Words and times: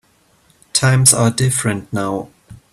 Times 0.73 1.13
are 1.13 1.29
different 1.29 1.93
now. 1.93 2.31